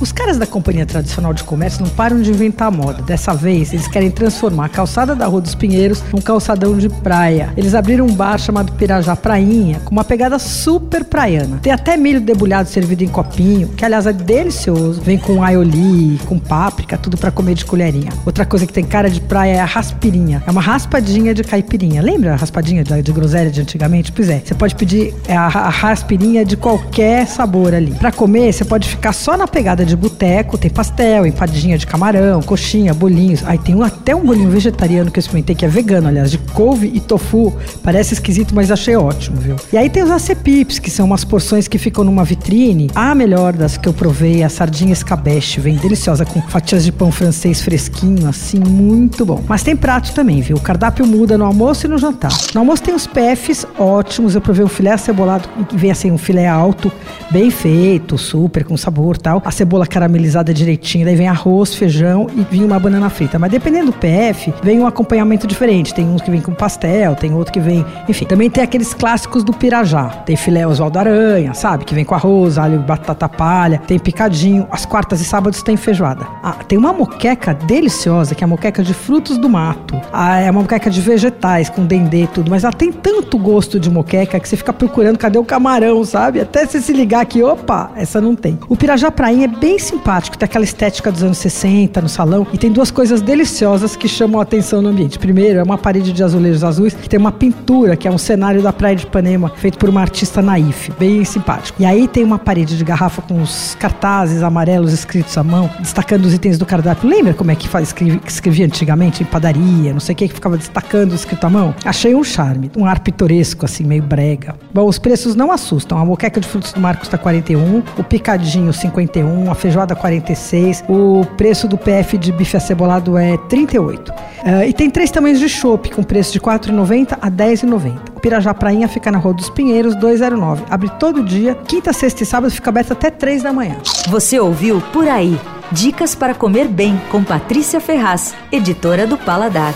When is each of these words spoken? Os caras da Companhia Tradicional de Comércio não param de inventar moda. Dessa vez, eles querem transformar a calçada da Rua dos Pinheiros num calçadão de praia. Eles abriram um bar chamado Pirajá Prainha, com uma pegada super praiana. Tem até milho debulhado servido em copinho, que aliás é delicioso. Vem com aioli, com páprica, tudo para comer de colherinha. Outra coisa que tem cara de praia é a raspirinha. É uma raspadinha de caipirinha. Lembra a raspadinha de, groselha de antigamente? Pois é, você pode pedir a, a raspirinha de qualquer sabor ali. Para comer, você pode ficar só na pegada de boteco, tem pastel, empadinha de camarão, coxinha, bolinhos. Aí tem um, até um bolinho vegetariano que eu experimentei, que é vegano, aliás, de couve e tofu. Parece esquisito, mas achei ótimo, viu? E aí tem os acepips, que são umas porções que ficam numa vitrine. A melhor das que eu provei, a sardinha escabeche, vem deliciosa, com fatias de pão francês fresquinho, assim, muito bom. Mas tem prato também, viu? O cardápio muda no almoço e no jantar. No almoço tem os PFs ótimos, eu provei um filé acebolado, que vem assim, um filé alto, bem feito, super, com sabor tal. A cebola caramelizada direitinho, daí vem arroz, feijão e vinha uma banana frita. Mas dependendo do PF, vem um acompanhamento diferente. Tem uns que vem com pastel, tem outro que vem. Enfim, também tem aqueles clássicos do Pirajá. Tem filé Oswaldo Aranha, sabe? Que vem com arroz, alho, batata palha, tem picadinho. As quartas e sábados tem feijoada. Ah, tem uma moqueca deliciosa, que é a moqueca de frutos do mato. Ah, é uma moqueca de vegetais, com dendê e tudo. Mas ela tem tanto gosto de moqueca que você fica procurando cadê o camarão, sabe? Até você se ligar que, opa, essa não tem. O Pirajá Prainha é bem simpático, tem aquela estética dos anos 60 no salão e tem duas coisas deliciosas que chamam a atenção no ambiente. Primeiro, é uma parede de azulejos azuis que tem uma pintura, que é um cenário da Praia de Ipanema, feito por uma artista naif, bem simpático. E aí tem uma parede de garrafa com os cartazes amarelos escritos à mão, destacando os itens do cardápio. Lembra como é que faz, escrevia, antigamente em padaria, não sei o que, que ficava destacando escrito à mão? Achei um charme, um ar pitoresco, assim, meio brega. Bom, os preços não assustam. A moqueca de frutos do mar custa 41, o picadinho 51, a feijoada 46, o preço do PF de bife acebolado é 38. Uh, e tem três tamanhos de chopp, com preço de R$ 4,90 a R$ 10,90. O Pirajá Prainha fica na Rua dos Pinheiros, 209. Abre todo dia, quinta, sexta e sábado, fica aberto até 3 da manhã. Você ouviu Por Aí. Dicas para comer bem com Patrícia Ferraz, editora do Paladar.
Os 0.00 0.12
caras 0.12 0.38
da 0.38 0.46
Companhia 0.46 0.86
Tradicional 0.86 1.34
de 1.34 1.42
Comércio 1.42 1.82
não 1.82 1.90
param 1.90 2.22
de 2.22 2.30
inventar 2.30 2.70
moda. 2.70 3.02
Dessa 3.02 3.34
vez, 3.34 3.72
eles 3.72 3.88
querem 3.88 4.12
transformar 4.12 4.66
a 4.66 4.68
calçada 4.68 5.14
da 5.16 5.26
Rua 5.26 5.40
dos 5.40 5.56
Pinheiros 5.56 6.04
num 6.12 6.20
calçadão 6.20 6.78
de 6.78 6.88
praia. 6.88 7.52
Eles 7.56 7.74
abriram 7.74 8.06
um 8.06 8.14
bar 8.14 8.38
chamado 8.38 8.72
Pirajá 8.74 9.16
Prainha, 9.16 9.80
com 9.84 9.90
uma 9.90 10.04
pegada 10.04 10.38
super 10.38 11.04
praiana. 11.04 11.58
Tem 11.60 11.72
até 11.72 11.96
milho 11.96 12.20
debulhado 12.20 12.68
servido 12.68 13.02
em 13.02 13.08
copinho, 13.08 13.68
que 13.70 13.84
aliás 13.84 14.06
é 14.06 14.12
delicioso. 14.12 15.00
Vem 15.00 15.18
com 15.18 15.42
aioli, 15.42 16.20
com 16.26 16.38
páprica, 16.38 16.96
tudo 16.96 17.16
para 17.16 17.32
comer 17.32 17.54
de 17.54 17.64
colherinha. 17.64 18.12
Outra 18.24 18.46
coisa 18.46 18.66
que 18.68 18.72
tem 18.72 18.84
cara 18.84 19.10
de 19.10 19.20
praia 19.20 19.54
é 19.54 19.60
a 19.60 19.64
raspirinha. 19.64 20.44
É 20.46 20.50
uma 20.50 20.60
raspadinha 20.60 21.34
de 21.34 21.42
caipirinha. 21.42 22.00
Lembra 22.00 22.34
a 22.34 22.36
raspadinha 22.36 22.84
de, 22.84 23.12
groselha 23.12 23.50
de 23.50 23.60
antigamente? 23.62 24.12
Pois 24.12 24.28
é, 24.28 24.42
você 24.44 24.54
pode 24.54 24.76
pedir 24.76 25.12
a, 25.28 25.46
a 25.46 25.68
raspirinha 25.70 26.44
de 26.44 26.56
qualquer 26.56 27.26
sabor 27.26 27.74
ali. 27.74 27.90
Para 27.94 28.12
comer, 28.12 28.52
você 28.52 28.64
pode 28.64 28.88
ficar 28.88 29.12
só 29.12 29.36
na 29.36 29.48
pegada 29.48 29.87
de 29.88 29.96
boteco, 29.96 30.56
tem 30.56 30.70
pastel, 30.70 31.26
empadinha 31.26 31.76
de 31.76 31.86
camarão, 31.86 32.42
coxinha, 32.42 32.94
bolinhos. 32.94 33.42
Aí 33.44 33.58
tem 33.58 33.74
um, 33.74 33.82
até 33.82 34.14
um 34.14 34.24
bolinho 34.24 34.50
vegetariano 34.50 35.10
que 35.10 35.18
eu 35.18 35.20
experimentei, 35.20 35.56
que 35.56 35.64
é 35.64 35.68
vegano, 35.68 36.08
aliás, 36.08 36.30
de 36.30 36.38
couve 36.38 36.90
e 36.94 37.00
tofu. 37.00 37.52
Parece 37.82 38.14
esquisito, 38.14 38.54
mas 38.54 38.70
achei 38.70 38.96
ótimo, 38.96 39.38
viu? 39.38 39.56
E 39.72 39.76
aí 39.76 39.88
tem 39.90 40.02
os 40.02 40.10
acepips, 40.10 40.78
que 40.78 40.90
são 40.90 41.06
umas 41.06 41.24
porções 41.24 41.66
que 41.66 41.78
ficam 41.78 42.04
numa 42.04 42.24
vitrine. 42.24 42.90
A 42.94 43.14
melhor 43.14 43.54
das 43.54 43.76
que 43.76 43.88
eu 43.88 43.92
provei, 43.92 44.42
a 44.42 44.48
sardinha 44.48 44.92
escabeche, 44.92 45.60
vem 45.60 45.76
deliciosa, 45.76 46.24
com 46.24 46.40
fatias 46.42 46.84
de 46.84 46.92
pão 46.92 47.10
francês 47.10 47.60
fresquinho, 47.60 48.28
assim, 48.28 48.58
muito 48.58 49.24
bom. 49.24 49.42
Mas 49.48 49.62
tem 49.62 49.74
prato 49.74 50.12
também, 50.12 50.40
viu? 50.40 50.56
O 50.56 50.60
cardápio 50.60 51.06
muda 51.06 51.38
no 51.38 51.44
almoço 51.44 51.86
e 51.86 51.88
no 51.88 51.98
jantar. 51.98 52.32
No 52.54 52.60
almoço 52.60 52.82
tem 52.82 52.94
os 52.94 53.06
PFs 53.06 53.66
ótimos, 53.78 54.34
eu 54.34 54.40
provei 54.40 54.64
um 54.64 54.68
filé 54.68 54.92
acebolado, 54.92 55.48
que 55.68 55.76
vem 55.76 55.90
assim, 55.90 56.10
um 56.10 56.18
filé 56.18 56.46
alto, 56.46 56.90
bem 57.30 57.50
feito, 57.50 58.18
super, 58.18 58.64
com 58.64 58.76
sabor 58.76 59.16
tal. 59.16 59.42
A 59.44 59.50
cebola 59.50 59.77
caramelizada 59.86 60.52
direitinho, 60.52 61.04
daí 61.04 61.16
vem 61.16 61.28
arroz, 61.28 61.74
feijão 61.74 62.26
e 62.34 62.42
vinha 62.50 62.66
uma 62.66 62.78
banana 62.78 63.08
frita. 63.08 63.38
Mas 63.38 63.50
dependendo 63.50 63.86
do 63.86 63.92
PF, 63.92 64.52
vem 64.62 64.80
um 64.80 64.86
acompanhamento 64.86 65.46
diferente. 65.46 65.94
Tem 65.94 66.06
uns 66.06 66.22
que 66.22 66.30
vem 66.30 66.40
com 66.40 66.52
pastel, 66.52 67.14
tem 67.14 67.34
outro 67.34 67.52
que 67.52 67.60
vem. 67.60 67.84
Enfim, 68.08 68.24
também 68.24 68.50
tem 68.50 68.62
aqueles 68.62 68.94
clássicos 68.94 69.44
do 69.44 69.52
Pirajá. 69.52 70.08
Tem 70.24 70.36
filé 70.36 70.66
Oswaldo 70.66 70.98
Aranha, 70.98 71.54
sabe? 71.54 71.84
Que 71.84 71.94
vem 71.94 72.04
com 72.04 72.14
arroz, 72.14 72.58
alho, 72.58 72.78
batata 72.80 73.28
palha, 73.28 73.80
tem 73.86 73.98
picadinho. 73.98 74.66
As 74.70 74.84
quartas 74.84 75.20
e 75.20 75.24
sábados 75.24 75.62
tem 75.62 75.76
feijoada. 75.76 76.26
Ah, 76.42 76.56
tem 76.66 76.78
uma 76.78 76.92
moqueca 76.92 77.54
deliciosa, 77.54 78.34
que 78.34 78.42
é 78.42 78.46
a 78.46 78.48
moqueca 78.48 78.82
de 78.82 78.94
frutos 78.94 79.38
do 79.38 79.48
mato. 79.48 80.00
Ah, 80.12 80.38
é 80.38 80.50
uma 80.50 80.62
moqueca 80.62 80.90
de 80.90 81.00
vegetais, 81.00 81.68
com 81.68 81.84
dendê 81.84 82.24
e 82.24 82.26
tudo. 82.26 82.50
Mas 82.50 82.64
ela 82.64 82.72
tem 82.72 82.90
tanto 82.92 83.38
gosto 83.38 83.78
de 83.78 83.90
moqueca 83.90 84.40
que 84.40 84.48
você 84.48 84.56
fica 84.56 84.72
procurando 84.72 85.18
cadê 85.18 85.38
o 85.38 85.44
camarão, 85.44 86.04
sabe? 86.04 86.40
Até 86.40 86.66
você 86.66 86.80
se 86.80 86.92
ligar 86.92 87.24
que, 87.26 87.42
opa, 87.42 87.90
essa 87.96 88.20
não 88.20 88.34
tem. 88.34 88.58
O 88.68 88.76
Pirajá 88.76 89.10
Prainha 89.10 89.44
é 89.44 89.48
bem 89.48 89.67
simpático, 89.76 90.38
tem 90.38 90.46
aquela 90.46 90.64
estética 90.64 91.10
dos 91.10 91.24
anos 91.24 91.38
60 91.38 92.00
no 92.00 92.08
salão 92.08 92.46
e 92.52 92.58
tem 92.58 92.70
duas 92.70 92.92
coisas 92.92 93.20
deliciosas 93.20 93.96
que 93.96 94.06
chamam 94.06 94.38
a 94.38 94.44
atenção 94.44 94.80
no 94.80 94.90
ambiente. 94.90 95.18
Primeiro, 95.18 95.58
é 95.58 95.62
uma 95.64 95.76
parede 95.76 96.12
de 96.12 96.22
azulejos 96.22 96.62
azuis 96.62 96.94
que 96.94 97.08
tem 97.08 97.18
uma 97.18 97.32
pintura, 97.32 97.96
que 97.96 98.06
é 98.06 98.10
um 98.10 98.18
cenário 98.18 98.62
da 98.62 98.72
Praia 98.72 98.94
de 98.94 99.04
Ipanema, 99.04 99.52
feito 99.56 99.78
por 99.78 99.88
uma 99.88 100.00
artista 100.00 100.40
naif, 100.40 100.92
bem 100.98 101.24
simpático. 101.24 101.82
E 101.82 101.84
aí 101.84 102.06
tem 102.06 102.22
uma 102.22 102.38
parede 102.38 102.76
de 102.76 102.84
garrafa 102.84 103.20
com 103.22 103.42
os 103.42 103.74
cartazes 103.80 104.42
amarelos 104.42 104.92
escritos 104.92 105.36
à 105.36 105.42
mão, 105.42 105.68
destacando 105.80 106.24
os 106.26 106.34
itens 106.34 106.56
do 106.56 106.64
cardápio. 106.64 107.08
Lembra 107.08 107.34
como 107.34 107.50
é 107.50 107.56
que 107.56 107.68
faz, 107.68 107.94
escrevia, 108.26 108.66
antigamente 108.66 109.22
em 109.22 109.26
padaria, 109.26 109.92
não 109.92 110.00
sei 110.00 110.12
o 110.12 110.16
que, 110.16 110.28
que 110.28 110.34
ficava 110.34 110.56
destacando 110.56 111.14
escrito 111.14 111.44
à 111.44 111.50
mão? 111.50 111.74
Achei 111.84 112.14
um 112.14 112.22
charme, 112.22 112.70
um 112.76 112.84
ar 112.86 113.00
pitoresco, 113.00 113.64
assim, 113.64 113.84
meio 113.84 114.02
brega. 114.02 114.54
Bom, 114.72 114.86
os 114.86 114.98
preços 114.98 115.34
não 115.34 115.50
assustam. 115.50 115.98
A 115.98 116.04
moqueca 116.04 116.40
de 116.40 116.46
frutos 116.46 116.72
do 116.72 116.80
mar 116.80 116.96
custa 116.96 117.18
41, 117.18 117.82
o 117.96 118.04
picadinho 118.04 118.72
51, 118.72 119.50
a 119.50 119.54
feijoada 119.58 119.94
46, 119.94 120.84
o 120.88 121.24
preço 121.36 121.68
do 121.68 121.76
PF 121.76 122.16
de 122.16 122.32
bife 122.32 122.56
acebolado 122.56 123.18
é 123.18 123.36
38. 123.36 124.10
Uh, 124.10 124.64
e 124.66 124.72
tem 124.72 124.88
três 124.88 125.10
tamanhos 125.10 125.38
de 125.38 125.48
chopp, 125.48 125.90
com 125.90 126.02
preço 126.02 126.32
de 126.32 126.38
R$ 126.38 126.44
4,90 126.44 127.18
a 127.20 127.26
R$ 127.26 127.32
10,90. 127.32 127.98
O 128.16 128.20
Pirajá 128.20 128.54
Prainha 128.54 128.88
fica 128.88 129.10
na 129.10 129.18
Rua 129.18 129.34
dos 129.34 129.50
Pinheiros, 129.50 129.94
209. 129.96 130.64
Abre 130.70 130.88
todo 130.98 131.22
dia, 131.22 131.54
quinta, 131.54 131.92
sexta 131.92 132.22
e 132.22 132.26
sábado, 132.26 132.50
fica 132.50 132.70
aberto 132.70 132.92
até 132.92 133.10
3 133.10 133.42
da 133.42 133.52
manhã. 133.52 133.76
Você 134.08 134.38
ouviu 134.38 134.80
Por 134.92 135.08
Aí. 135.08 135.38
Dicas 135.70 136.14
para 136.14 136.34
comer 136.34 136.66
bem 136.66 136.98
com 137.10 137.22
Patrícia 137.22 137.78
Ferraz, 137.78 138.34
editora 138.50 139.06
do 139.06 139.18
Paladar. 139.18 139.74